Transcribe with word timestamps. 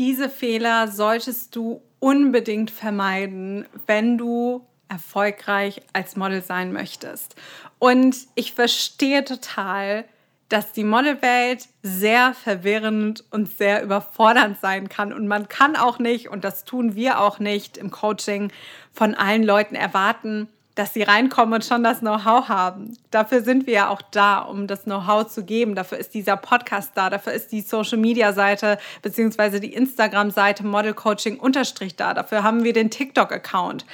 diese 0.00 0.30
Fehler 0.30 0.88
solltest 0.88 1.54
du 1.54 1.82
unbedingt 1.98 2.70
vermeiden, 2.70 3.66
wenn 3.86 4.16
du 4.16 4.66
erfolgreich 4.88 5.82
als 5.92 6.16
Model 6.16 6.42
sein 6.42 6.72
möchtest. 6.72 7.36
Und 7.78 8.16
ich 8.34 8.54
verstehe 8.54 9.26
total, 9.26 10.06
dass 10.48 10.72
die 10.72 10.84
Modelwelt 10.84 11.68
sehr 11.82 12.32
verwirrend 12.32 13.24
und 13.30 13.54
sehr 13.56 13.82
überfordernd 13.82 14.58
sein 14.58 14.88
kann. 14.88 15.12
Und 15.12 15.28
man 15.28 15.48
kann 15.48 15.76
auch 15.76 15.98
nicht, 15.98 16.30
und 16.30 16.44
das 16.44 16.64
tun 16.64 16.94
wir 16.94 17.20
auch 17.20 17.38
nicht 17.38 17.76
im 17.76 17.90
Coaching, 17.90 18.50
von 18.92 19.14
allen 19.14 19.44
Leuten 19.44 19.74
erwarten, 19.74 20.48
dass 20.80 20.94
sie 20.94 21.02
reinkommen 21.02 21.52
und 21.52 21.64
schon 21.64 21.84
das 21.84 21.98
Know-how 22.00 22.48
haben. 22.48 22.96
Dafür 23.10 23.42
sind 23.42 23.66
wir 23.66 23.74
ja 23.74 23.88
auch 23.90 24.00
da, 24.00 24.38
um 24.38 24.66
das 24.66 24.84
Know-how 24.84 25.26
zu 25.26 25.44
geben. 25.44 25.74
Dafür 25.74 25.98
ist 25.98 26.14
dieser 26.14 26.38
Podcast 26.38 26.92
da, 26.94 27.10
dafür 27.10 27.34
ist 27.34 27.52
die 27.52 27.60
Social-Media-Seite 27.60 28.78
bzw. 29.02 29.60
die 29.60 29.74
Instagram-Seite 29.74 30.64
Model 30.64 30.94
Coaching 30.94 31.38
unterstrich 31.38 31.96
da. 31.96 32.14
Dafür 32.14 32.42
haben 32.42 32.64
wir 32.64 32.72
den 32.72 32.88
TikTok-Account. 32.88 33.84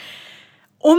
Um 0.79 0.99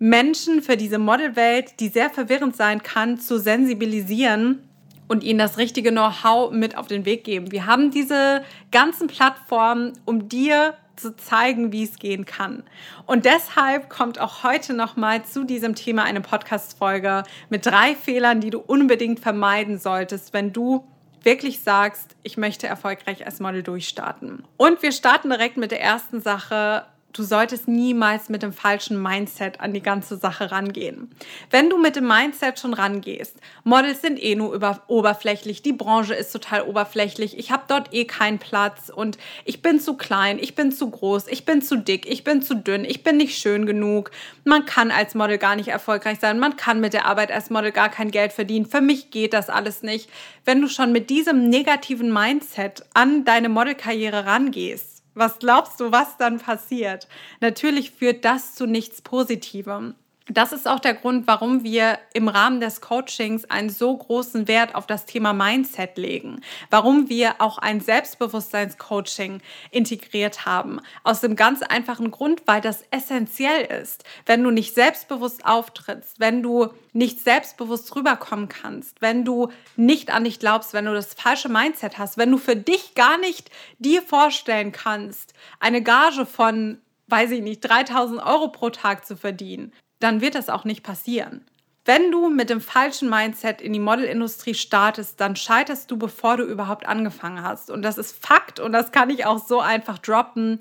Menschen 0.00 0.62
für 0.62 0.76
diese 0.76 0.98
Modelwelt, 0.98 1.78
die 1.78 1.90
sehr 1.90 2.10
verwirrend 2.10 2.56
sein 2.56 2.82
kann, 2.82 3.20
zu 3.20 3.38
sensibilisieren 3.38 4.68
und 5.06 5.22
ihnen 5.22 5.38
das 5.38 5.58
richtige 5.58 5.92
Know-how 5.92 6.50
mit 6.50 6.76
auf 6.76 6.88
den 6.88 7.04
Weg 7.04 7.22
geben. 7.22 7.52
Wir 7.52 7.66
haben 7.66 7.92
diese 7.92 8.42
ganzen 8.72 9.06
Plattformen, 9.06 9.92
um 10.04 10.28
dir 10.28 10.74
zu 11.00 11.16
zeigen, 11.16 11.72
wie 11.72 11.84
es 11.84 11.98
gehen 11.98 12.26
kann. 12.26 12.62
Und 13.06 13.24
deshalb 13.24 13.88
kommt 13.88 14.18
auch 14.18 14.42
heute 14.44 14.74
nochmal 14.74 15.24
zu 15.24 15.44
diesem 15.44 15.74
Thema 15.74 16.04
eine 16.04 16.20
Podcast-Folge 16.20 17.24
mit 17.48 17.66
drei 17.66 17.94
Fehlern, 17.94 18.40
die 18.40 18.50
du 18.50 18.58
unbedingt 18.58 19.20
vermeiden 19.20 19.78
solltest, 19.78 20.32
wenn 20.32 20.52
du 20.52 20.84
wirklich 21.22 21.60
sagst, 21.60 22.16
ich 22.22 22.36
möchte 22.36 22.66
erfolgreich 22.66 23.26
als 23.26 23.40
Model 23.40 23.62
durchstarten. 23.62 24.44
Und 24.56 24.82
wir 24.82 24.92
starten 24.92 25.30
direkt 25.30 25.56
mit 25.56 25.70
der 25.70 25.80
ersten 25.80 26.20
Sache, 26.20 26.86
du 27.12 27.22
solltest 27.22 27.68
niemals 27.68 28.28
mit 28.28 28.42
dem 28.42 28.52
falschen 28.52 29.00
Mindset 29.00 29.60
an 29.60 29.72
die 29.72 29.82
ganze 29.82 30.16
Sache 30.16 30.50
rangehen. 30.50 31.10
Wenn 31.50 31.70
du 31.70 31.78
mit 31.78 31.96
dem 31.96 32.06
Mindset 32.06 32.58
schon 32.58 32.74
rangehst, 32.74 33.36
Models 33.64 34.02
sind 34.02 34.22
eh 34.22 34.34
nur 34.34 34.52
über, 34.54 34.82
oberflächlich, 34.86 35.62
die 35.62 35.72
Branche 35.72 36.14
ist 36.14 36.32
total 36.32 36.62
oberflächlich, 36.62 37.38
ich 37.38 37.50
habe 37.50 37.64
dort 37.68 37.92
eh 37.92 38.04
keinen 38.04 38.38
Platz 38.38 38.90
und 38.94 39.18
ich 39.44 39.62
bin 39.62 39.80
zu 39.80 39.94
klein, 39.96 40.38
ich 40.38 40.54
bin 40.54 40.72
zu 40.72 40.90
groß, 40.90 41.26
ich 41.28 41.44
bin 41.44 41.62
zu 41.62 41.76
dick, 41.76 42.06
ich 42.06 42.24
bin 42.24 42.42
zu 42.42 42.54
dünn, 42.54 42.84
ich 42.84 43.02
bin 43.02 43.16
nicht 43.16 43.38
schön 43.38 43.66
genug, 43.66 44.10
man 44.44 44.66
kann 44.66 44.90
als 44.90 45.14
Model 45.14 45.38
gar 45.38 45.56
nicht 45.56 45.68
erfolgreich 45.68 46.18
sein, 46.20 46.38
man 46.38 46.56
kann 46.56 46.80
mit 46.80 46.92
der 46.92 47.06
Arbeit 47.06 47.32
als 47.32 47.50
Model 47.50 47.72
gar 47.72 47.88
kein 47.88 48.10
Geld 48.10 48.32
verdienen, 48.32 48.66
für 48.66 48.80
mich 48.80 49.10
geht 49.10 49.32
das 49.32 49.48
alles 49.48 49.82
nicht. 49.82 50.08
Wenn 50.44 50.60
du 50.60 50.68
schon 50.68 50.92
mit 50.92 51.10
diesem 51.10 51.48
negativen 51.48 52.12
Mindset 52.12 52.84
an 52.94 53.24
deine 53.24 53.48
Modelkarriere 53.48 54.26
rangehst, 54.26 54.99
was 55.20 55.38
glaubst 55.38 55.78
du, 55.78 55.92
was 55.92 56.16
dann 56.16 56.38
passiert? 56.38 57.06
Natürlich 57.40 57.92
führt 57.92 58.24
das 58.24 58.54
zu 58.56 58.66
nichts 58.66 59.02
Positivem. 59.02 59.94
Das 60.32 60.52
ist 60.52 60.68
auch 60.68 60.78
der 60.78 60.94
Grund, 60.94 61.26
warum 61.26 61.64
wir 61.64 61.98
im 62.12 62.28
Rahmen 62.28 62.60
des 62.60 62.80
Coachings 62.80 63.46
einen 63.46 63.68
so 63.68 63.96
großen 63.96 64.46
Wert 64.46 64.76
auf 64.76 64.86
das 64.86 65.04
Thema 65.04 65.32
Mindset 65.32 65.98
legen. 65.98 66.40
Warum 66.70 67.08
wir 67.08 67.40
auch 67.40 67.58
ein 67.58 67.80
Selbstbewusstseinscoaching 67.80 69.42
integriert 69.72 70.46
haben. 70.46 70.80
Aus 71.02 71.20
dem 71.20 71.34
ganz 71.34 71.62
einfachen 71.62 72.12
Grund, 72.12 72.42
weil 72.46 72.60
das 72.60 72.84
essentiell 72.92 73.64
ist. 73.82 74.04
Wenn 74.24 74.44
du 74.44 74.52
nicht 74.52 74.72
selbstbewusst 74.72 75.44
auftrittst, 75.44 76.20
wenn 76.20 76.44
du 76.44 76.68
nicht 76.92 77.18
selbstbewusst 77.24 77.96
rüberkommen 77.96 78.48
kannst, 78.48 79.02
wenn 79.02 79.24
du 79.24 79.48
nicht 79.74 80.10
an 80.10 80.22
dich 80.22 80.38
glaubst, 80.38 80.74
wenn 80.74 80.84
du 80.84 80.94
das 80.94 81.14
falsche 81.14 81.48
Mindset 81.48 81.98
hast, 81.98 82.18
wenn 82.18 82.30
du 82.30 82.38
für 82.38 82.56
dich 82.56 82.94
gar 82.94 83.18
nicht 83.18 83.50
dir 83.80 84.00
vorstellen 84.00 84.70
kannst, 84.70 85.34
eine 85.58 85.82
Gage 85.82 86.24
von 86.24 86.78
weiß 87.08 87.32
ich 87.32 87.42
nicht, 87.42 87.62
3000 87.62 88.24
Euro 88.24 88.52
pro 88.52 88.70
Tag 88.70 89.04
zu 89.04 89.16
verdienen, 89.16 89.72
dann 90.00 90.20
wird 90.20 90.34
das 90.34 90.48
auch 90.48 90.64
nicht 90.64 90.82
passieren. 90.82 91.44
Wenn 91.84 92.10
du 92.10 92.28
mit 92.28 92.50
dem 92.50 92.60
falschen 92.60 93.08
Mindset 93.08 93.60
in 93.60 93.72
die 93.72 93.80
Modelindustrie 93.80 94.54
startest, 94.54 95.20
dann 95.20 95.34
scheiterst 95.34 95.90
du, 95.90 95.96
bevor 95.96 96.36
du 96.36 96.44
überhaupt 96.44 96.86
angefangen 96.86 97.42
hast. 97.42 97.70
Und 97.70 97.82
das 97.82 97.96
ist 97.96 98.22
Fakt 98.24 98.60
und 98.60 98.72
das 98.72 98.92
kann 98.92 99.08
ich 99.10 99.24
auch 99.24 99.38
so 99.38 99.60
einfach 99.60 99.98
droppen, 99.98 100.58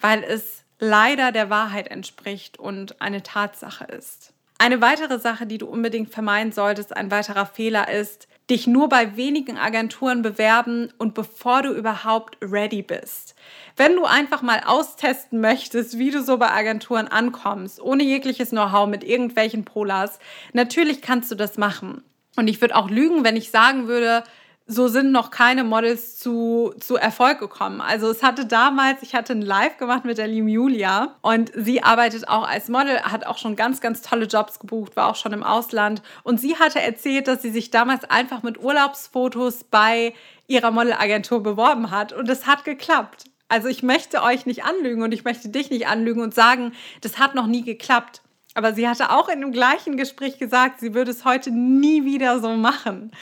weil 0.00 0.24
es 0.24 0.64
leider 0.78 1.30
der 1.32 1.50
Wahrheit 1.50 1.88
entspricht 1.88 2.58
und 2.58 3.00
eine 3.00 3.22
Tatsache 3.22 3.84
ist. 3.84 4.32
Eine 4.58 4.80
weitere 4.80 5.18
Sache, 5.18 5.46
die 5.46 5.58
du 5.58 5.66
unbedingt 5.66 6.10
vermeiden 6.10 6.52
solltest, 6.52 6.96
ein 6.96 7.10
weiterer 7.10 7.46
Fehler 7.46 7.90
ist, 7.90 8.26
dich 8.50 8.66
nur 8.66 8.88
bei 8.88 9.16
wenigen 9.16 9.58
Agenturen 9.58 10.22
bewerben 10.22 10.92
und 10.98 11.14
bevor 11.14 11.62
du 11.62 11.72
überhaupt 11.72 12.38
ready 12.40 12.82
bist. 12.82 13.34
Wenn 13.76 13.96
du 13.96 14.04
einfach 14.04 14.42
mal 14.42 14.60
austesten 14.64 15.40
möchtest, 15.40 15.98
wie 15.98 16.10
du 16.10 16.22
so 16.22 16.38
bei 16.38 16.50
Agenturen 16.50 17.08
ankommst, 17.08 17.80
ohne 17.80 18.04
jegliches 18.04 18.50
Know-how 18.50 18.88
mit 18.88 19.02
irgendwelchen 19.02 19.64
Polas, 19.64 20.18
natürlich 20.52 21.02
kannst 21.02 21.30
du 21.30 21.34
das 21.34 21.58
machen. 21.58 22.04
Und 22.36 22.48
ich 22.48 22.60
würde 22.60 22.76
auch 22.76 22.88
lügen, 22.88 23.24
wenn 23.24 23.36
ich 23.36 23.50
sagen 23.50 23.88
würde, 23.88 24.22
so 24.68 24.88
sind 24.88 25.12
noch 25.12 25.30
keine 25.30 25.62
Models 25.62 26.18
zu, 26.18 26.74
zu 26.80 26.96
Erfolg 26.96 27.38
gekommen. 27.38 27.80
Also 27.80 28.10
es 28.10 28.24
hatte 28.24 28.46
damals, 28.46 29.00
ich 29.02 29.14
hatte 29.14 29.32
ein 29.32 29.42
Live 29.42 29.76
gemacht 29.76 30.04
mit 30.04 30.18
der 30.18 30.26
lieben 30.26 30.48
Julia 30.48 31.14
und 31.22 31.52
sie 31.54 31.84
arbeitet 31.84 32.28
auch 32.28 32.46
als 32.46 32.68
Model, 32.68 33.00
hat 33.02 33.26
auch 33.26 33.38
schon 33.38 33.54
ganz, 33.54 33.80
ganz 33.80 34.02
tolle 34.02 34.26
Jobs 34.26 34.58
gebucht, 34.58 34.96
war 34.96 35.06
auch 35.08 35.14
schon 35.14 35.32
im 35.32 35.44
Ausland 35.44 36.02
und 36.24 36.40
sie 36.40 36.56
hatte 36.56 36.80
erzählt, 36.80 37.28
dass 37.28 37.42
sie 37.42 37.50
sich 37.50 37.70
damals 37.70 38.04
einfach 38.10 38.42
mit 38.42 38.60
Urlaubsfotos 38.60 39.62
bei 39.64 40.14
ihrer 40.48 40.72
Modelagentur 40.72 41.44
beworben 41.44 41.92
hat 41.92 42.12
und 42.12 42.28
es 42.28 42.46
hat 42.48 42.64
geklappt. 42.64 43.24
Also 43.48 43.68
ich 43.68 43.84
möchte 43.84 44.22
euch 44.22 44.46
nicht 44.46 44.64
anlügen 44.64 45.02
und 45.02 45.12
ich 45.12 45.22
möchte 45.22 45.48
dich 45.48 45.70
nicht 45.70 45.86
anlügen 45.86 46.22
und 46.22 46.34
sagen, 46.34 46.72
das 47.02 47.20
hat 47.20 47.36
noch 47.36 47.46
nie 47.46 47.62
geklappt. 47.62 48.22
Aber 48.54 48.72
sie 48.72 48.88
hatte 48.88 49.10
auch 49.10 49.28
in 49.28 49.42
dem 49.42 49.52
gleichen 49.52 49.96
Gespräch 49.96 50.38
gesagt, 50.38 50.80
sie 50.80 50.94
würde 50.94 51.10
es 51.10 51.24
heute 51.24 51.50
nie 51.50 52.04
wieder 52.04 52.40
so 52.40 52.56
machen. 52.56 53.12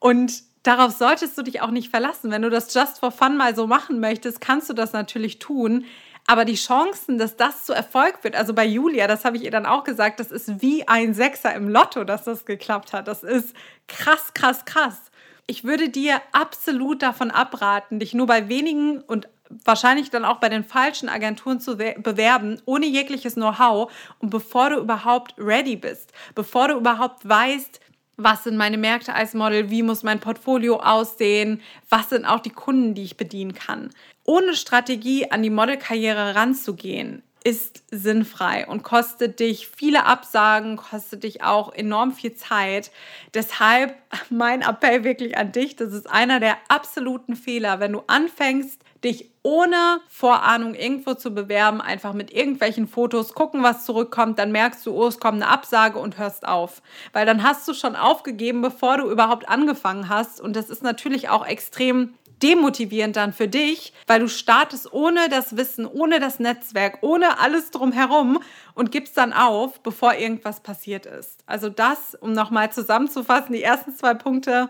Und 0.00 0.47
darauf 0.62 0.92
solltest 0.92 1.36
du 1.38 1.42
dich 1.42 1.60
auch 1.60 1.70
nicht 1.70 1.90
verlassen. 1.90 2.30
Wenn 2.30 2.42
du 2.42 2.50
das 2.50 2.72
just 2.72 2.98
for 3.00 3.10
fun 3.10 3.36
mal 3.36 3.54
so 3.54 3.66
machen 3.66 4.00
möchtest, 4.00 4.40
kannst 4.40 4.68
du 4.68 4.74
das 4.74 4.92
natürlich 4.92 5.38
tun. 5.38 5.84
Aber 6.26 6.44
die 6.44 6.56
Chancen, 6.56 7.16
dass 7.16 7.36
das 7.36 7.64
zu 7.64 7.72
Erfolg 7.72 8.22
wird, 8.22 8.36
also 8.36 8.52
bei 8.52 8.66
Julia, 8.66 9.06
das 9.06 9.24
habe 9.24 9.38
ich 9.38 9.44
ihr 9.44 9.50
dann 9.50 9.64
auch 9.64 9.82
gesagt, 9.82 10.20
das 10.20 10.30
ist 10.30 10.60
wie 10.60 10.86
ein 10.86 11.14
Sechser 11.14 11.54
im 11.54 11.70
Lotto, 11.70 12.04
dass 12.04 12.24
das 12.24 12.44
geklappt 12.44 12.92
hat. 12.92 13.08
Das 13.08 13.22
ist 13.22 13.54
krass, 13.86 14.34
krass, 14.34 14.66
krass. 14.66 15.10
Ich 15.46 15.64
würde 15.64 15.88
dir 15.88 16.20
absolut 16.32 17.02
davon 17.02 17.30
abraten, 17.30 17.98
dich 17.98 18.12
nur 18.12 18.26
bei 18.26 18.50
wenigen 18.50 19.00
und 19.00 19.26
wahrscheinlich 19.64 20.10
dann 20.10 20.26
auch 20.26 20.36
bei 20.36 20.50
den 20.50 20.64
falschen 20.64 21.08
Agenturen 21.08 21.60
zu 21.60 21.76
bewerben, 21.76 22.60
ohne 22.66 22.84
jegliches 22.84 23.34
Know-how 23.34 23.90
und 24.18 24.28
bevor 24.28 24.68
du 24.68 24.76
überhaupt 24.76 25.34
ready 25.38 25.76
bist, 25.76 26.12
bevor 26.34 26.68
du 26.68 26.74
überhaupt 26.74 27.26
weißt, 27.26 27.80
was 28.18 28.44
sind 28.44 28.56
meine 28.56 28.76
Märkte 28.76 29.14
als 29.14 29.32
Model, 29.32 29.70
wie 29.70 29.82
muss 29.82 30.02
mein 30.02 30.20
Portfolio 30.20 30.80
aussehen, 30.80 31.62
was 31.88 32.10
sind 32.10 32.26
auch 32.26 32.40
die 32.40 32.50
Kunden, 32.50 32.94
die 32.94 33.04
ich 33.04 33.16
bedienen 33.16 33.54
kann. 33.54 33.90
Ohne 34.24 34.54
Strategie 34.54 35.30
an 35.30 35.42
die 35.42 35.50
Modelkarriere 35.50 36.34
ranzugehen, 36.34 37.22
ist 37.44 37.84
sinnfrei 37.90 38.66
und 38.66 38.82
kostet 38.82 39.40
dich 39.40 39.68
viele 39.68 40.04
Absagen, 40.04 40.76
kostet 40.76 41.22
dich 41.22 41.42
auch 41.42 41.72
enorm 41.72 42.12
viel 42.12 42.34
Zeit. 42.34 42.90
Deshalb 43.32 43.94
mein 44.28 44.62
Appell 44.62 45.04
wirklich 45.04 45.38
an 45.38 45.52
dich, 45.52 45.76
das 45.76 45.92
ist 45.92 46.10
einer 46.10 46.40
der 46.40 46.58
absoluten 46.68 47.36
Fehler, 47.36 47.80
wenn 47.80 47.92
du 47.92 48.02
anfängst, 48.06 48.82
dich 49.04 49.30
ohne 49.42 50.00
Vorahnung 50.08 50.74
irgendwo 50.74 51.14
zu 51.14 51.32
bewerben, 51.32 51.80
einfach 51.80 52.12
mit 52.12 52.32
irgendwelchen 52.32 52.88
Fotos 52.88 53.32
gucken, 53.34 53.62
was 53.62 53.84
zurückkommt, 53.84 54.38
dann 54.38 54.52
merkst 54.52 54.84
du, 54.84 54.92
oh, 54.92 55.06
es 55.06 55.20
kommt 55.20 55.42
eine 55.42 55.50
Absage 55.50 55.98
und 55.98 56.18
hörst 56.18 56.46
auf. 56.46 56.82
Weil 57.12 57.24
dann 57.24 57.42
hast 57.42 57.66
du 57.68 57.74
schon 57.74 57.96
aufgegeben, 57.96 58.60
bevor 58.60 58.98
du 58.98 59.10
überhaupt 59.10 59.48
angefangen 59.48 60.08
hast. 60.08 60.40
Und 60.40 60.56
das 60.56 60.68
ist 60.68 60.82
natürlich 60.82 61.28
auch 61.28 61.46
extrem 61.46 62.14
demotivierend 62.42 63.16
dann 63.16 63.32
für 63.32 63.48
dich, 63.48 63.92
weil 64.06 64.20
du 64.20 64.28
startest 64.28 64.92
ohne 64.92 65.28
das 65.28 65.56
Wissen, 65.56 65.86
ohne 65.86 66.20
das 66.20 66.38
Netzwerk, 66.38 66.98
ohne 67.00 67.40
alles 67.40 67.70
drumherum 67.70 68.40
und 68.74 68.92
gibst 68.92 69.16
dann 69.16 69.32
auf, 69.32 69.80
bevor 69.80 70.14
irgendwas 70.14 70.60
passiert 70.60 71.06
ist. 71.06 71.42
Also 71.46 71.68
das, 71.68 72.14
um 72.14 72.32
nochmal 72.32 72.70
zusammenzufassen, 72.70 73.52
die 73.52 73.62
ersten 73.62 73.94
zwei 73.94 74.14
Punkte, 74.14 74.68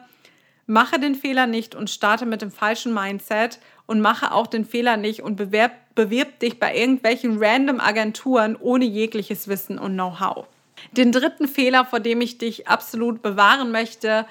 mache 0.67 0.99
den 0.99 1.15
Fehler 1.15 1.47
nicht 1.47 1.75
und 1.75 1.91
starte 1.91 2.27
mit 2.27 2.43
dem 2.43 2.51
falschen 2.51 2.95
Mindset 2.95 3.59
und 3.89 4.01
mache 4.01 4.33
auch 4.33 4.47
den 4.47 4.67
Fehler 4.67 4.99
nicht 4.99 5.23
und 5.23 5.37
bewerb, 5.37 5.73
bewirb 5.95 6.39
dich 6.41 6.61
bei 6.61 6.77
irgendwelchen 6.77 7.43
random 7.43 7.81
Agenturen 7.81 8.55
ohne 8.55 8.85
jegliches 8.85 9.49
Wissen 9.49 9.79
und 9.79 9.95
Know-how. 9.95 10.47
Den 10.93 11.11
dritten 11.11 11.49
Fehler, 11.49 11.87
vor 11.87 11.99
dem 11.99 12.21
ich 12.21 12.37
dich 12.39 12.69
absolut 12.69 13.23
bewahren 13.23 13.73
möchte, 13.73 14.27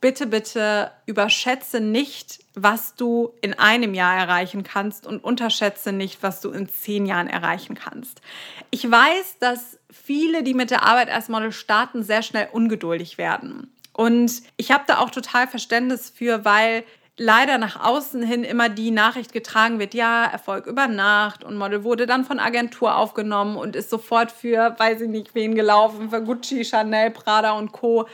bitte, 0.00 0.28
bitte 0.28 0.92
überschätze 1.04 1.80
nicht, 1.80 2.44
was 2.54 2.94
du 2.94 3.34
in 3.42 3.54
einem 3.54 3.92
Jahr 3.92 4.16
erreichen 4.16 4.62
kannst 4.62 5.04
und 5.04 5.22
unterschätze 5.22 5.92
nicht, 5.92 6.22
was 6.22 6.40
du 6.40 6.50
in 6.50 6.68
zehn 6.68 7.04
Jahren 7.04 7.26
erreichen 7.26 7.74
kannst. 7.74 8.20
Ich 8.70 8.88
weiß, 8.88 9.38
dass 9.40 9.78
viele, 9.90 10.44
die 10.44 10.54
mit 10.54 10.70
der 10.70 10.84
Arbeit 10.84 11.10
als 11.10 11.28
Model 11.28 11.50
starten, 11.50 12.04
sehr 12.04 12.22
schnell 12.22 12.48
ungeduldig 12.52 13.18
werden. 13.18 13.72
Und 13.92 14.42
ich 14.56 14.70
habe 14.70 14.84
da 14.86 14.98
auch 14.98 15.10
total 15.10 15.48
Verständnis 15.48 16.08
für, 16.08 16.44
weil 16.44 16.84
leider 17.22 17.56
nach 17.56 17.82
außen 17.82 18.22
hin 18.22 18.42
immer 18.42 18.68
die 18.68 18.90
Nachricht 18.90 19.32
getragen 19.32 19.78
wird, 19.78 19.94
ja, 19.94 20.24
Erfolg 20.24 20.66
über 20.66 20.88
Nacht 20.88 21.44
und 21.44 21.56
Model 21.56 21.84
wurde 21.84 22.06
dann 22.06 22.24
von 22.24 22.40
Agentur 22.40 22.96
aufgenommen 22.96 23.56
und 23.56 23.76
ist 23.76 23.90
sofort 23.90 24.32
für, 24.32 24.74
weiß 24.78 25.02
ich 25.02 25.08
nicht, 25.08 25.34
wen 25.34 25.54
gelaufen, 25.54 26.10
für 26.10 26.22
Gucci, 26.22 26.64
Chanel, 26.64 27.10
Prada 27.10 27.52
und 27.52 27.72
Co. 27.72 28.08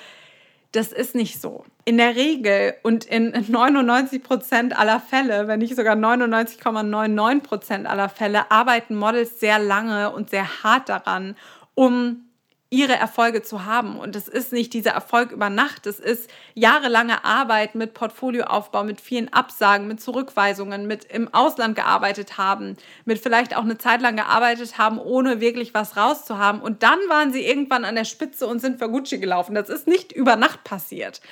Das 0.72 0.92
ist 0.92 1.14
nicht 1.14 1.40
so. 1.40 1.64
In 1.86 1.96
der 1.96 2.16
Regel 2.16 2.74
und 2.82 3.06
in 3.06 3.32
99 3.48 4.22
Prozent 4.22 4.78
aller 4.78 5.00
Fälle, 5.00 5.48
wenn 5.48 5.60
nicht 5.60 5.74
sogar 5.74 5.96
99,99 5.96 7.40
Prozent 7.40 7.86
aller 7.86 8.10
Fälle, 8.10 8.50
arbeiten 8.50 8.94
Models 8.94 9.40
sehr 9.40 9.58
lange 9.58 10.10
und 10.10 10.28
sehr 10.28 10.62
hart 10.62 10.90
daran, 10.90 11.34
um 11.74 12.27
ihre 12.70 12.94
Erfolge 12.94 13.42
zu 13.42 13.64
haben. 13.64 13.98
Und 13.98 14.14
es 14.14 14.28
ist 14.28 14.52
nicht 14.52 14.74
dieser 14.74 14.90
Erfolg 14.90 15.32
über 15.32 15.48
Nacht, 15.48 15.86
es 15.86 15.98
ist 15.98 16.30
jahrelange 16.54 17.24
Arbeit 17.24 17.74
mit 17.74 17.94
Portfolioaufbau, 17.94 18.84
mit 18.84 19.00
vielen 19.00 19.32
Absagen, 19.32 19.88
mit 19.88 20.02
Zurückweisungen, 20.02 20.86
mit 20.86 21.04
im 21.04 21.32
Ausland 21.32 21.76
gearbeitet 21.76 22.36
haben, 22.36 22.76
mit 23.06 23.18
vielleicht 23.20 23.56
auch 23.56 23.62
eine 23.62 23.78
Zeit 23.78 24.02
lang 24.02 24.16
gearbeitet 24.16 24.76
haben, 24.76 24.98
ohne 24.98 25.40
wirklich 25.40 25.72
was 25.72 25.96
rauszuhaben. 25.96 26.60
Und 26.60 26.82
dann 26.82 26.98
waren 27.08 27.32
sie 27.32 27.44
irgendwann 27.44 27.86
an 27.86 27.94
der 27.94 28.04
Spitze 28.04 28.46
und 28.46 28.60
sind 28.60 28.78
für 28.78 28.90
Gucci 28.90 29.18
gelaufen. 29.18 29.54
Das 29.54 29.70
ist 29.70 29.86
nicht 29.86 30.12
über 30.12 30.36
Nacht 30.36 30.62
passiert. 30.64 31.22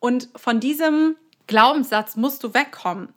Und 0.00 0.30
von 0.34 0.60
diesem 0.60 1.16
Glaubenssatz 1.46 2.16
musst 2.16 2.42
du 2.42 2.54
wegkommen. 2.54 3.12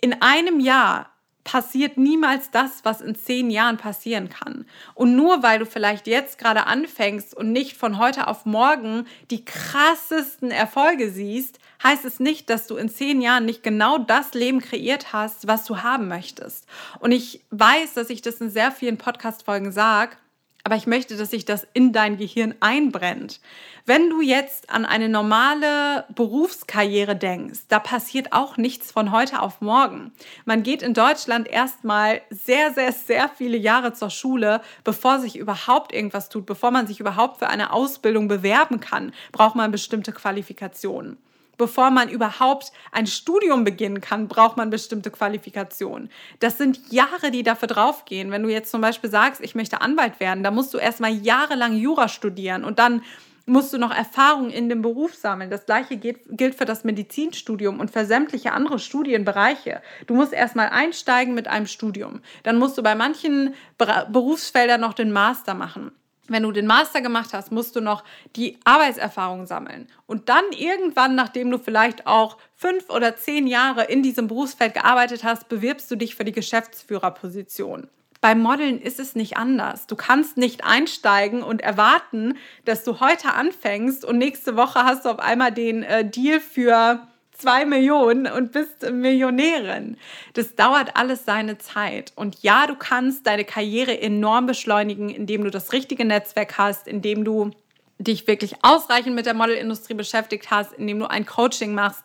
In 0.00 0.20
einem 0.20 0.58
Jahr 0.58 1.13
passiert 1.44 1.98
niemals 1.98 2.50
das, 2.50 2.84
was 2.84 3.02
in 3.02 3.14
zehn 3.14 3.50
Jahren 3.50 3.76
passieren 3.76 4.30
kann. 4.30 4.64
Und 4.94 5.14
nur 5.14 5.42
weil 5.42 5.58
du 5.58 5.66
vielleicht 5.66 6.06
jetzt 6.06 6.38
gerade 6.38 6.66
anfängst 6.66 7.34
und 7.34 7.52
nicht 7.52 7.76
von 7.76 7.98
heute 7.98 8.26
auf 8.26 8.46
morgen 8.46 9.06
die 9.30 9.44
krassesten 9.44 10.50
Erfolge 10.50 11.10
siehst, 11.10 11.58
heißt 11.82 12.06
es 12.06 12.18
nicht, 12.18 12.48
dass 12.48 12.66
du 12.66 12.76
in 12.76 12.88
zehn 12.88 13.20
Jahren 13.20 13.44
nicht 13.44 13.62
genau 13.62 13.98
das 13.98 14.32
Leben 14.32 14.60
kreiert 14.60 15.12
hast, 15.12 15.46
was 15.46 15.66
du 15.66 15.82
haben 15.82 16.08
möchtest. 16.08 16.66
Und 16.98 17.12
ich 17.12 17.42
weiß, 17.50 17.94
dass 17.94 18.10
ich 18.10 18.22
das 18.22 18.40
in 18.40 18.50
sehr 18.50 18.72
vielen 18.72 18.96
Podcast-Folgen 18.96 19.70
sage, 19.70 20.16
aber 20.64 20.76
ich 20.76 20.86
möchte, 20.86 21.16
dass 21.16 21.30
sich 21.30 21.44
das 21.44 21.66
in 21.74 21.92
dein 21.92 22.16
Gehirn 22.16 22.54
einbrennt. 22.60 23.40
Wenn 23.84 24.08
du 24.08 24.22
jetzt 24.22 24.70
an 24.70 24.86
eine 24.86 25.10
normale 25.10 26.06
Berufskarriere 26.14 27.14
denkst, 27.14 27.60
da 27.68 27.78
passiert 27.78 28.32
auch 28.32 28.56
nichts 28.56 28.90
von 28.90 29.12
heute 29.12 29.42
auf 29.42 29.60
morgen. 29.60 30.10
Man 30.46 30.62
geht 30.62 30.82
in 30.82 30.94
Deutschland 30.94 31.46
erstmal 31.46 32.22
sehr, 32.30 32.72
sehr, 32.72 32.92
sehr 32.92 33.28
viele 33.28 33.58
Jahre 33.58 33.92
zur 33.92 34.08
Schule, 34.08 34.62
bevor 34.84 35.20
sich 35.20 35.36
überhaupt 35.36 35.92
irgendwas 35.92 36.30
tut, 36.30 36.46
bevor 36.46 36.70
man 36.70 36.86
sich 36.86 36.98
überhaupt 36.98 37.40
für 37.40 37.48
eine 37.48 37.74
Ausbildung 37.74 38.26
bewerben 38.26 38.80
kann, 38.80 39.12
braucht 39.32 39.56
man 39.56 39.70
bestimmte 39.70 40.12
Qualifikationen 40.12 41.18
bevor 41.56 41.90
man 41.90 42.08
überhaupt 42.08 42.72
ein 42.92 43.06
Studium 43.06 43.64
beginnen 43.64 44.00
kann, 44.00 44.28
braucht 44.28 44.56
man 44.56 44.70
bestimmte 44.70 45.10
Qualifikationen. 45.10 46.10
Das 46.40 46.58
sind 46.58 46.80
Jahre, 46.90 47.30
die 47.30 47.42
dafür 47.42 47.68
draufgehen. 47.68 48.30
Wenn 48.30 48.42
du 48.42 48.50
jetzt 48.50 48.70
zum 48.70 48.80
Beispiel 48.80 49.10
sagst, 49.10 49.40
ich 49.40 49.54
möchte 49.54 49.80
Anwalt 49.80 50.20
werden, 50.20 50.42
da 50.42 50.50
musst 50.50 50.74
du 50.74 50.78
erstmal 50.78 51.12
jahrelang 51.12 51.74
Jura 51.76 52.08
studieren 52.08 52.64
und 52.64 52.78
dann 52.78 53.02
musst 53.46 53.72
du 53.72 53.78
noch 53.78 53.94
Erfahrung 53.94 54.50
in 54.50 54.68
dem 54.68 54.82
Beruf 54.82 55.14
sammeln. 55.14 55.50
Das 55.50 55.66
gleiche 55.66 55.96
gilt 55.96 56.54
für 56.54 56.64
das 56.64 56.84
Medizinstudium 56.84 57.78
und 57.78 57.90
für 57.90 58.06
sämtliche 58.06 58.52
andere 58.52 58.78
Studienbereiche. 58.78 59.82
Du 60.06 60.14
musst 60.14 60.32
erstmal 60.32 60.70
einsteigen 60.70 61.34
mit 61.34 61.46
einem 61.48 61.66
Studium. 61.66 62.20
Dann 62.42 62.56
musst 62.56 62.78
du 62.78 62.82
bei 62.82 62.94
manchen 62.94 63.54
Berufsfeldern 63.76 64.80
noch 64.80 64.94
den 64.94 65.12
Master 65.12 65.54
machen 65.54 65.92
wenn 66.28 66.42
du 66.42 66.52
den 66.52 66.66
Master 66.66 67.00
gemacht 67.00 67.30
hast, 67.32 67.52
musst 67.52 67.76
du 67.76 67.80
noch 67.80 68.04
die 68.36 68.58
Arbeitserfahrung 68.64 69.46
sammeln. 69.46 69.88
Und 70.06 70.28
dann 70.28 70.44
irgendwann, 70.56 71.14
nachdem 71.14 71.50
du 71.50 71.58
vielleicht 71.58 72.06
auch 72.06 72.38
fünf 72.54 72.88
oder 72.90 73.16
zehn 73.16 73.46
Jahre 73.46 73.84
in 73.84 74.02
diesem 74.02 74.28
Berufsfeld 74.28 74.74
gearbeitet 74.74 75.24
hast, 75.24 75.48
bewirbst 75.48 75.90
du 75.90 75.96
dich 75.96 76.14
für 76.14 76.24
die 76.24 76.32
Geschäftsführerposition. 76.32 77.88
Beim 78.20 78.40
Modeln 78.40 78.80
ist 78.80 79.00
es 79.00 79.14
nicht 79.14 79.36
anders. 79.36 79.86
Du 79.86 79.96
kannst 79.96 80.38
nicht 80.38 80.64
einsteigen 80.64 81.42
und 81.42 81.60
erwarten, 81.60 82.38
dass 82.64 82.82
du 82.82 83.00
heute 83.00 83.34
anfängst 83.34 84.02
und 84.02 84.16
nächste 84.16 84.56
Woche 84.56 84.84
hast 84.84 85.04
du 85.04 85.10
auf 85.10 85.18
einmal 85.18 85.52
den 85.52 85.82
äh, 85.82 86.08
Deal 86.08 86.40
für 86.40 87.06
zwei 87.36 87.64
Millionen 87.64 88.26
und 88.26 88.52
bist 88.52 88.90
Millionärin. 88.90 89.96
Das 90.34 90.54
dauert 90.54 90.96
alles 90.96 91.24
seine 91.24 91.58
Zeit. 91.58 92.12
Und 92.16 92.42
ja, 92.42 92.66
du 92.66 92.74
kannst 92.74 93.26
deine 93.26 93.44
Karriere 93.44 94.00
enorm 94.00 94.46
beschleunigen, 94.46 95.10
indem 95.10 95.44
du 95.44 95.50
das 95.50 95.72
richtige 95.72 96.04
Netzwerk 96.04 96.58
hast, 96.58 96.88
indem 96.88 97.24
du 97.24 97.50
dich 97.98 98.26
wirklich 98.26 98.56
ausreichend 98.62 99.14
mit 99.14 99.26
der 99.26 99.34
Modelindustrie 99.34 99.94
beschäftigt 99.94 100.50
hast, 100.50 100.72
indem 100.72 100.98
du 100.98 101.06
ein 101.06 101.26
Coaching 101.26 101.74
machst. 101.74 102.04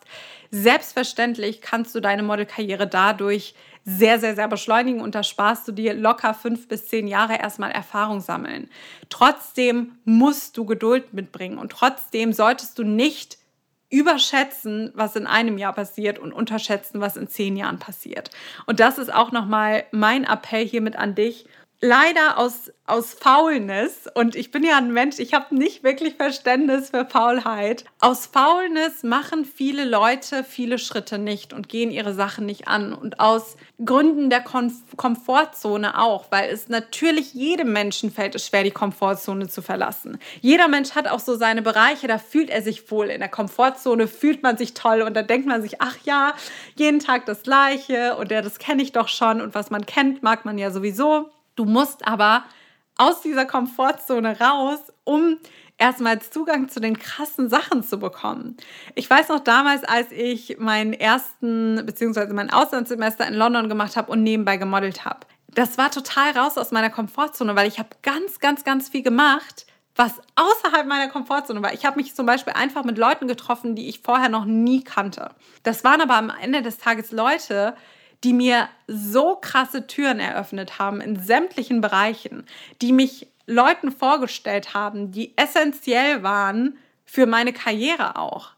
Selbstverständlich 0.50 1.60
kannst 1.60 1.94
du 1.94 2.00
deine 2.00 2.22
Modelkarriere 2.22 2.86
dadurch 2.86 3.54
sehr, 3.84 4.18
sehr, 4.18 4.34
sehr 4.34 4.48
beschleunigen 4.48 5.00
und 5.00 5.14
da 5.14 5.22
sparst 5.22 5.66
du 5.66 5.72
dir 5.72 5.94
locker 5.94 6.34
fünf 6.34 6.68
bis 6.68 6.86
zehn 6.88 7.06
Jahre 7.08 7.38
erstmal 7.38 7.70
Erfahrung 7.70 8.20
sammeln. 8.20 8.68
Trotzdem 9.08 9.92
musst 10.04 10.56
du 10.56 10.64
Geduld 10.64 11.14
mitbringen 11.14 11.58
und 11.58 11.72
trotzdem 11.72 12.32
solltest 12.32 12.78
du 12.78 12.84
nicht 12.84 13.38
überschätzen, 13.90 14.92
was 14.94 15.16
in 15.16 15.26
einem 15.26 15.58
Jahr 15.58 15.72
passiert 15.72 16.18
und 16.18 16.32
unterschätzen, 16.32 17.00
was 17.00 17.16
in 17.16 17.28
zehn 17.28 17.56
Jahren 17.56 17.78
passiert. 17.78 18.30
Und 18.66 18.80
das 18.80 18.98
ist 18.98 19.12
auch 19.12 19.32
nochmal 19.32 19.84
mein 19.90 20.24
Appell 20.24 20.66
hiermit 20.66 20.96
an 20.96 21.14
dich 21.14 21.46
leider 21.80 22.36
aus, 22.38 22.70
aus 22.86 23.14
Faulness, 23.14 24.06
und 24.14 24.36
ich 24.36 24.50
bin 24.50 24.62
ja 24.62 24.76
ein 24.76 24.92
Mensch, 24.92 25.18
ich 25.18 25.32
habe 25.32 25.54
nicht 25.54 25.82
wirklich 25.82 26.16
Verständnis 26.16 26.90
für 26.90 27.06
Faulheit, 27.06 27.84
aus 28.00 28.26
Faulness 28.26 29.02
machen 29.02 29.44
viele 29.44 29.84
Leute 29.84 30.44
viele 30.44 30.78
Schritte 30.78 31.18
nicht 31.18 31.52
und 31.52 31.68
gehen 31.68 31.90
ihre 31.90 32.12
Sachen 32.12 32.44
nicht 32.46 32.68
an. 32.68 32.92
Und 32.92 33.20
aus 33.20 33.56
Gründen 33.84 34.28
der 34.30 34.42
Kom 34.42 34.70
Komfortzone 34.96 35.98
auch, 35.98 36.26
weil 36.30 36.50
es 36.50 36.68
natürlich 36.68 37.32
jedem 37.32 37.72
Menschen 37.72 38.10
fällt 38.10 38.34
es 38.34 38.46
schwer, 38.46 38.62
die 38.62 38.70
Komfortzone 38.70 39.48
zu 39.48 39.62
verlassen. 39.62 40.18
Jeder 40.40 40.68
Mensch 40.68 40.94
hat 40.94 41.08
auch 41.08 41.20
so 41.20 41.36
seine 41.36 41.62
Bereiche, 41.62 42.06
da 42.06 42.18
fühlt 42.18 42.50
er 42.50 42.62
sich 42.62 42.90
wohl. 42.90 43.06
In 43.06 43.20
der 43.20 43.28
Komfortzone 43.28 44.06
fühlt 44.06 44.42
man 44.42 44.58
sich 44.58 44.74
toll 44.74 45.02
und 45.02 45.14
da 45.14 45.22
denkt 45.22 45.46
man 45.46 45.62
sich, 45.62 45.80
ach 45.80 45.96
ja, 46.04 46.34
jeden 46.76 47.00
Tag 47.00 47.26
das 47.26 47.42
Gleiche 47.42 48.16
und 48.16 48.30
ja, 48.30 48.42
das 48.42 48.58
kenne 48.58 48.82
ich 48.82 48.92
doch 48.92 49.08
schon 49.08 49.40
und 49.40 49.54
was 49.54 49.70
man 49.70 49.86
kennt, 49.86 50.22
mag 50.22 50.44
man 50.44 50.58
ja 50.58 50.70
sowieso. 50.70 51.30
Du 51.56 51.64
musst 51.64 52.06
aber 52.06 52.44
aus 52.96 53.22
dieser 53.22 53.46
Komfortzone 53.46 54.38
raus, 54.40 54.78
um 55.04 55.38
erstmal 55.78 56.20
Zugang 56.20 56.68
zu 56.68 56.80
den 56.80 56.98
krassen 56.98 57.48
Sachen 57.48 57.82
zu 57.82 57.98
bekommen. 57.98 58.56
Ich 58.94 59.08
weiß 59.08 59.28
noch 59.30 59.40
damals, 59.40 59.82
als 59.84 60.12
ich 60.12 60.58
meinen 60.58 60.92
ersten 60.92 61.84
bzw. 61.84 62.32
mein 62.32 62.52
Auslandssemester 62.52 63.26
in 63.26 63.34
London 63.34 63.68
gemacht 63.68 63.96
habe 63.96 64.12
und 64.12 64.22
nebenbei 64.22 64.58
gemodelt 64.58 65.04
habe. 65.04 65.20
Das 65.48 65.78
war 65.78 65.90
total 65.90 66.32
raus 66.32 66.58
aus 66.58 66.70
meiner 66.70 66.90
Komfortzone, 66.90 67.56
weil 67.56 67.66
ich 67.66 67.78
habe 67.78 67.88
ganz, 68.02 68.38
ganz, 68.38 68.62
ganz 68.62 68.90
viel 68.90 69.02
gemacht, 69.02 69.66
was 69.96 70.20
außerhalb 70.36 70.86
meiner 70.86 71.08
Komfortzone 71.08 71.62
war. 71.62 71.72
Ich 71.72 71.84
habe 71.84 71.96
mich 71.96 72.14
zum 72.14 72.26
Beispiel 72.26 72.52
einfach 72.52 72.84
mit 72.84 72.98
Leuten 72.98 73.26
getroffen, 73.26 73.74
die 73.74 73.88
ich 73.88 74.00
vorher 74.00 74.28
noch 74.28 74.44
nie 74.44 74.84
kannte. 74.84 75.30
Das 75.62 75.82
waren 75.82 76.00
aber 76.00 76.16
am 76.16 76.30
Ende 76.30 76.62
des 76.62 76.78
Tages 76.78 77.10
Leute, 77.10 77.74
die 78.24 78.32
mir 78.32 78.68
so 78.86 79.36
krasse 79.36 79.86
Türen 79.86 80.20
eröffnet 80.20 80.78
haben 80.78 81.00
in 81.00 81.18
sämtlichen 81.18 81.80
Bereichen, 81.80 82.44
die 82.82 82.92
mich 82.92 83.26
Leuten 83.46 83.90
vorgestellt 83.90 84.74
haben, 84.74 85.10
die 85.10 85.36
essentiell 85.36 86.22
waren 86.22 86.78
für 87.04 87.26
meine 87.26 87.52
Karriere 87.52 88.16
auch. 88.16 88.52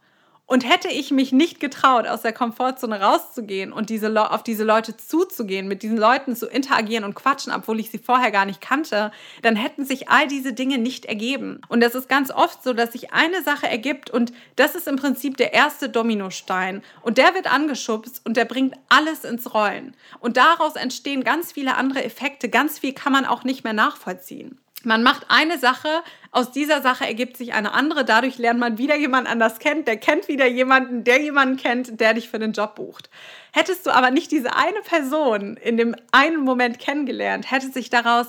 Und 0.47 0.69
hätte 0.69 0.89
ich 0.89 1.11
mich 1.11 1.33
nicht 1.33 1.61
getraut, 1.61 2.07
aus 2.07 2.23
der 2.23 2.33
Komfortzone 2.33 3.01
rauszugehen 3.01 3.73
und 3.73 3.89
diese 3.89 4.31
auf 4.31 4.43
diese 4.43 4.65
Leute 4.65 4.97
zuzugehen, 4.97 5.67
mit 5.67 5.83
diesen 5.83 5.97
Leuten 5.97 6.37
zu 6.37 6.47
interagieren 6.47 7.05
und 7.05 7.15
quatschen, 7.15 7.53
obwohl 7.53 7.81
ich 7.81 7.91
sie 7.91 7.99
vorher 7.99 8.31
gar 8.31 8.45
nicht 8.45 8.61
kannte, 8.61 9.13
dann 9.41 9.57
hätten 9.57 9.87
sich 9.87 10.11
all 10.11 10.27
diese 10.27 10.53
Dinge 10.53 10.79
nicht 10.79 11.07
ergeben. 11.07 11.61
Und 11.69 11.81
das 11.81 11.95
ist 11.95 12.09
ganz 12.09 12.31
oft 12.31 12.63
so, 12.63 12.75
dass 12.75 12.93
sich 12.93 13.13
eine 13.13 13.43
Sache 13.43 13.67
ergibt 13.69 14.11
und 14.11 14.33
das 14.57 14.75
ist 14.75 14.89
im 14.89 14.97
Prinzip 14.97 15.37
der 15.37 15.55
erste 15.55 15.89
Dominostein. 15.89 16.83
Und 17.01 17.19
der 17.19 17.35
wird 17.35 17.51
angeschubst 17.51 18.21
und 18.27 18.37
der 18.37 18.45
bringt 18.45 18.75
alles 18.89 19.25
ins 19.25 19.55
Rollen. 19.55 19.97
Und 20.21 20.37
daraus 20.37 20.77
entstehen 20.77 21.25
ganz 21.25 21.53
viele 21.53 21.77
andere 21.77 22.05
Effekte. 22.05 22.49
Ganz 22.49 22.79
viel 22.79 22.93
kann 22.93 23.13
man 23.13 23.25
auch 23.25 23.45
nicht 23.45 23.65
mehr 23.65 23.73
nachvollziehen. 23.73 24.59
Man 24.85 25.03
macht 25.03 25.27
eine 25.29 25.59
Sache, 25.59 25.89
aus 26.31 26.51
dieser 26.51 26.83
Sache 26.83 27.07
ergibt 27.07 27.37
sich 27.37 27.53
eine 27.53 27.73
andere, 27.75 28.05
dadurch 28.05 28.39
lernt 28.39 28.59
man 28.59 28.79
wieder 28.79 28.97
jemand 28.97 29.29
anders 29.29 29.59
kennt, 29.59 29.87
der 29.87 29.97
kennt 29.97 30.29
wieder 30.29 30.47
jemanden, 30.47 31.05
der 31.05 31.21
jemanden 31.21 31.57
kennt, 31.57 32.01
der 32.01 32.15
dich 32.15 32.29
für 32.29 32.39
den 32.39 32.53
Job 32.53 32.75
bucht. 32.77 33.11
Hättest 33.53 33.87
du 33.87 33.91
aber 33.91 34.11
nicht 34.11 34.33
diese 34.33 34.57
eine 34.57 34.81
Person 34.81 35.57
in 35.57 35.77
dem 35.77 35.95
einen 36.11 36.43
Moment 36.43 36.79
kennengelernt, 36.79 37.51
hätte 37.51 37.71
sich 37.71 37.91
daraus 37.91 38.29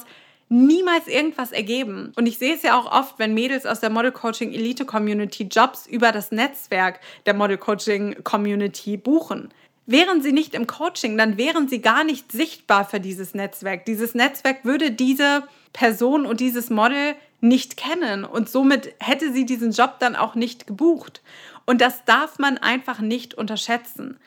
niemals 0.50 1.08
irgendwas 1.08 1.52
ergeben. 1.52 2.12
Und 2.16 2.28
ich 2.28 2.38
sehe 2.38 2.54
es 2.54 2.62
ja 2.62 2.78
auch 2.78 2.92
oft, 2.92 3.18
wenn 3.18 3.34
Mädels 3.34 3.66
aus 3.66 3.80
der 3.80 3.90
Model 3.90 4.12
Coaching 4.12 4.54
Elite 4.54 4.86
Community 4.86 5.44
Jobs 5.44 5.88
über 5.88 6.12
das 6.12 6.32
Netzwerk 6.32 7.00
der 7.26 7.34
Model 7.34 7.58
Coaching 7.58 8.24
Community 8.24 8.98
buchen. 8.98 9.50
Wären 9.86 10.22
sie 10.22 10.32
nicht 10.32 10.54
im 10.54 10.68
Coaching, 10.68 11.18
dann 11.18 11.38
wären 11.38 11.68
sie 11.68 11.82
gar 11.82 12.04
nicht 12.04 12.32
sichtbar 12.32 12.86
für 12.86 13.00
dieses 13.00 13.34
Netzwerk. 13.34 13.86
Dieses 13.86 14.14
Netzwerk 14.14 14.64
würde 14.64 14.92
diese 14.92 15.44
Person 15.74 16.26
und 16.26 16.40
dieses 16.40 16.70
Model 16.70 17.16
nicht 17.42 17.76
kennen 17.76 18.24
und 18.24 18.48
somit 18.48 18.96
hätte 19.00 19.34
sie 19.34 19.46
diesen 19.46 19.72
Job 19.72 19.96
dann 20.00 20.16
auch 20.16 20.36
nicht 20.36 20.66
gebucht. 20.66 21.22
Und 21.66 21.82
das 21.82 22.06
darf 22.06 22.40
man 22.40 22.58
einfach 22.58 23.00
nicht 23.00 23.34
unterschätzen. 23.34 24.18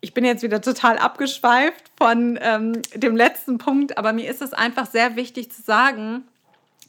ich 0.00 0.14
bin 0.14 0.24
jetzt 0.24 0.42
wieder 0.42 0.60
total 0.60 0.98
abgeschweift 0.98 1.90
von 1.96 2.38
ähm, 2.42 2.82
dem 2.94 3.16
letzten 3.16 3.58
Punkt, 3.58 3.98
aber 3.98 4.12
mir 4.12 4.28
ist 4.28 4.42
es 4.42 4.52
einfach 4.52 4.86
sehr 4.90 5.14
wichtig 5.14 5.52
zu 5.52 5.62
sagen, 5.62 6.24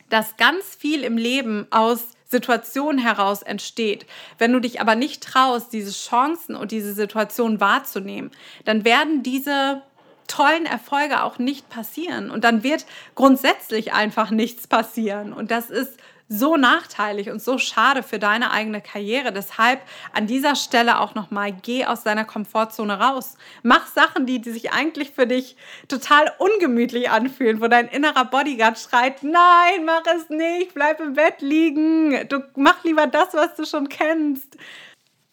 dass 0.09 0.37
ganz 0.37 0.75
viel 0.75 1.03
im 1.03 1.17
Leben 1.17 1.67
aus 1.69 2.07
Situationen 2.25 2.99
heraus 2.99 3.43
entsteht. 3.43 4.07
Wenn 4.39 4.51
du 4.51 4.59
dich 4.59 4.81
aber 4.81 4.95
nicht 4.95 5.23
traust, 5.23 5.71
diese 5.71 5.91
Chancen 5.91 6.55
und 6.55 6.71
diese 6.71 6.93
Situation 6.93 7.59
wahrzunehmen, 7.59 8.31
dann 8.65 8.83
werden 8.83 9.21
diese 9.21 9.83
tollen 10.27 10.65
Erfolge 10.65 11.23
auch 11.23 11.39
nicht 11.39 11.69
passieren 11.69 12.31
und 12.31 12.43
dann 12.43 12.63
wird 12.63 12.85
grundsätzlich 13.15 13.93
einfach 13.93 14.31
nichts 14.31 14.67
passieren 14.67 15.33
und 15.33 15.51
das 15.51 15.69
ist 15.69 15.97
so 16.29 16.57
nachteilig 16.57 17.29
und 17.29 17.41
so 17.41 17.57
schade 17.57 18.01
für 18.01 18.17
deine 18.17 18.51
eigene 18.51 18.81
Karriere. 18.81 19.31
Deshalb 19.31 19.81
an 20.13 20.27
dieser 20.27 20.55
Stelle 20.55 20.99
auch 20.99 21.15
nochmal, 21.15 21.51
geh 21.51 21.85
aus 21.85 22.03
deiner 22.03 22.25
Komfortzone 22.25 22.99
raus. 22.99 23.37
Mach 23.61 23.87
Sachen, 23.87 24.25
die, 24.25 24.41
die 24.41 24.51
sich 24.51 24.71
eigentlich 24.71 25.11
für 25.11 25.27
dich 25.27 25.55
total 25.87 26.31
ungemütlich 26.37 27.09
anfühlen, 27.09 27.61
wo 27.61 27.67
dein 27.67 27.87
innerer 27.87 28.25
Bodyguard 28.25 28.79
schreit, 28.79 29.23
nein, 29.23 29.85
mach 29.85 30.03
es 30.15 30.29
nicht, 30.29 30.73
bleib 30.73 30.99
im 30.99 31.13
Bett 31.13 31.41
liegen. 31.41 32.27
Du 32.29 32.39
mach 32.55 32.83
lieber 32.83 33.07
das, 33.07 33.33
was 33.33 33.55
du 33.55 33.65
schon 33.65 33.89
kennst. 33.89 34.57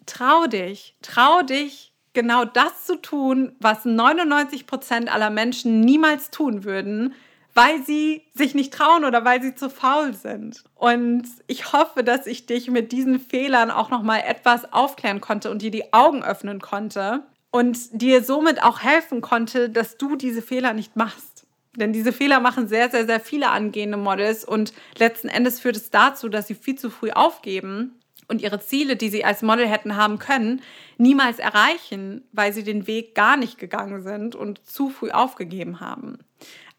Trau 0.06 0.46
dich, 0.46 0.96
trau 1.02 1.42
dich, 1.42 1.89
genau 2.12 2.44
das 2.44 2.84
zu 2.86 2.96
tun, 2.96 3.52
was 3.60 3.84
99 3.84 4.66
Prozent 4.66 5.12
aller 5.12 5.30
Menschen 5.30 5.80
niemals 5.80 6.30
tun 6.30 6.64
würden, 6.64 7.14
weil 7.54 7.82
sie 7.84 8.22
sich 8.34 8.54
nicht 8.54 8.72
trauen 8.72 9.04
oder 9.04 9.24
weil 9.24 9.42
sie 9.42 9.54
zu 9.54 9.70
faul 9.70 10.14
sind. 10.14 10.64
Und 10.74 11.24
ich 11.46 11.72
hoffe, 11.72 12.04
dass 12.04 12.26
ich 12.26 12.46
dich 12.46 12.70
mit 12.70 12.92
diesen 12.92 13.18
Fehlern 13.20 13.70
auch 13.70 13.90
noch 13.90 14.02
mal 14.02 14.22
etwas 14.26 14.72
aufklären 14.72 15.20
konnte 15.20 15.50
und 15.50 15.62
dir 15.62 15.70
die 15.70 15.92
Augen 15.92 16.22
öffnen 16.22 16.60
konnte 16.60 17.24
und 17.50 17.78
dir 17.92 18.22
somit 18.22 18.62
auch 18.62 18.80
helfen 18.80 19.20
konnte, 19.20 19.68
dass 19.68 19.96
du 19.96 20.16
diese 20.16 20.42
Fehler 20.42 20.72
nicht 20.72 20.96
machst. 20.96 21.46
Denn 21.76 21.92
diese 21.92 22.12
Fehler 22.12 22.40
machen 22.40 22.66
sehr, 22.66 22.90
sehr, 22.90 23.06
sehr 23.06 23.20
viele 23.20 23.50
angehende 23.50 23.96
Models 23.96 24.44
und 24.44 24.72
letzten 24.98 25.28
Endes 25.28 25.60
führt 25.60 25.76
es 25.76 25.90
dazu, 25.90 26.28
dass 26.28 26.48
sie 26.48 26.54
viel 26.54 26.76
zu 26.76 26.90
früh 26.90 27.10
aufgeben 27.10 27.99
und 28.30 28.40
ihre 28.40 28.60
Ziele, 28.60 28.96
die 28.96 29.10
sie 29.10 29.24
als 29.24 29.42
Model 29.42 29.66
hätten 29.66 29.96
haben 29.96 30.18
können, 30.18 30.62
niemals 30.96 31.38
erreichen, 31.38 32.22
weil 32.32 32.52
sie 32.52 32.64
den 32.64 32.86
Weg 32.86 33.14
gar 33.14 33.36
nicht 33.36 33.58
gegangen 33.58 34.02
sind 34.02 34.34
und 34.34 34.66
zu 34.66 34.88
früh 34.88 35.10
aufgegeben 35.10 35.80
haben. 35.80 36.18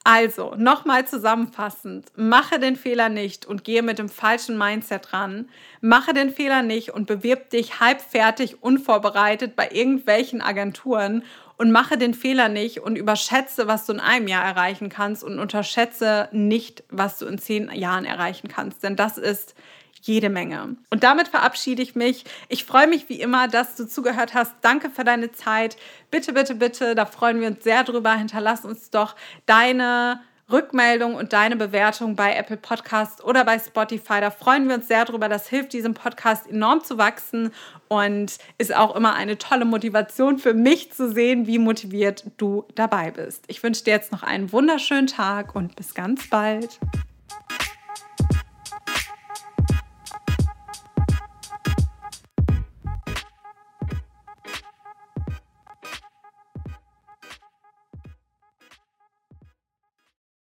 Also, 0.03 0.55
nochmal 0.57 1.05
zusammenfassend, 1.05 2.07
mache 2.15 2.57
den 2.57 2.75
Fehler 2.75 3.07
nicht 3.09 3.45
und 3.45 3.63
gehe 3.63 3.83
mit 3.83 3.99
dem 3.99 4.09
falschen 4.09 4.57
Mindset 4.57 5.13
ran. 5.13 5.47
Mache 5.79 6.13
den 6.13 6.31
Fehler 6.31 6.63
nicht 6.63 6.89
und 6.89 7.05
bewirb 7.05 7.51
dich 7.51 7.79
halbfertig, 7.79 8.63
unvorbereitet 8.63 9.55
bei 9.55 9.69
irgendwelchen 9.71 10.41
Agenturen 10.41 11.23
und 11.57 11.71
mache 11.71 11.99
den 11.99 12.15
Fehler 12.15 12.49
nicht 12.49 12.79
und 12.79 12.95
überschätze, 12.95 13.67
was 13.67 13.85
du 13.85 13.93
in 13.93 13.99
einem 13.99 14.27
Jahr 14.27 14.43
erreichen 14.43 14.89
kannst 14.89 15.23
und 15.23 15.37
unterschätze 15.37 16.29
nicht, 16.31 16.83
was 16.89 17.19
du 17.19 17.27
in 17.27 17.37
zehn 17.37 17.71
Jahren 17.71 18.05
erreichen 18.05 18.47
kannst. 18.47 18.81
Denn 18.81 18.95
das 18.95 19.19
ist 19.19 19.53
jede 20.01 20.29
Menge. 20.29 20.75
Und 20.89 21.03
damit 21.03 21.27
verabschiede 21.27 21.81
ich 21.81 21.95
mich. 21.95 22.25
Ich 22.49 22.65
freue 22.65 22.87
mich 22.87 23.09
wie 23.09 23.21
immer, 23.21 23.47
dass 23.47 23.75
du 23.75 23.87
zugehört 23.87 24.33
hast. 24.33 24.53
Danke 24.61 24.89
für 24.89 25.03
deine 25.03 25.31
Zeit. 25.31 25.77
Bitte, 26.09 26.33
bitte, 26.33 26.55
bitte, 26.55 26.95
da 26.95 27.05
freuen 27.05 27.39
wir 27.39 27.47
uns 27.47 27.63
sehr 27.63 27.83
drüber. 27.83 28.13
Hinterlass 28.13 28.65
uns 28.65 28.89
doch 28.89 29.15
deine 29.45 30.19
Rückmeldung 30.51 31.15
und 31.15 31.33
deine 31.33 31.55
Bewertung 31.55 32.15
bei 32.15 32.35
Apple 32.35 32.57
Podcast 32.57 33.23
oder 33.23 33.45
bei 33.45 33.57
Spotify. 33.57 34.19
Da 34.19 34.31
freuen 34.31 34.67
wir 34.67 34.75
uns 34.75 34.87
sehr 34.87 35.05
drüber. 35.05 35.29
Das 35.29 35.47
hilft 35.47 35.73
diesem 35.73 35.93
Podcast 35.93 36.47
enorm 36.47 36.83
zu 36.83 36.97
wachsen 36.97 37.51
und 37.87 38.37
ist 38.57 38.75
auch 38.75 38.95
immer 38.95 39.13
eine 39.13 39.37
tolle 39.37 39.65
Motivation 39.65 40.37
für 40.37 40.53
mich 40.53 40.91
zu 40.91 41.11
sehen, 41.11 41.47
wie 41.47 41.59
motiviert 41.59 42.25
du 42.37 42.65
dabei 42.75 43.11
bist. 43.11 43.45
Ich 43.47 43.63
wünsche 43.63 43.83
dir 43.83 43.91
jetzt 43.91 44.11
noch 44.11 44.23
einen 44.23 44.51
wunderschönen 44.51 45.07
Tag 45.07 45.55
und 45.55 45.75
bis 45.75 45.93
ganz 45.93 46.29
bald. 46.29 46.79